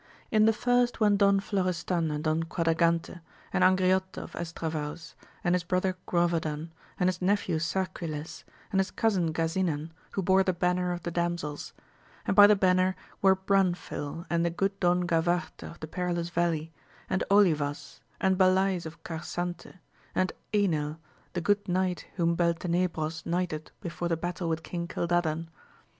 [0.31, 3.21] In the first went Don Florestan and Don Quadragante,
[3.53, 9.31] and Angriote of Estravaus, and his brother Grovadan, and his nephew Sarquiles, and his cousin
[9.31, 11.73] Gasinan, who bore the banner of the damsels;
[12.25, 16.73] and by the banner were Branfil and the good Don Gavarte of the perilous valley,
[17.07, 19.75] and Olivas, and Balays of Carsante,
[20.15, 20.97] and Enil,
[21.33, 25.49] the good knight whom Beltenebros knighted before the battle with King Cildadan.